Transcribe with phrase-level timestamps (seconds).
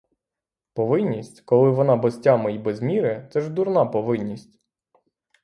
[0.73, 4.59] Повинність, коли вона без тями й без міри,— це ж дурна повинність.